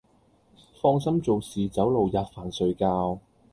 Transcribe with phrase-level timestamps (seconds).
[0.81, 3.19] 放心做事走路喫飯睡覺，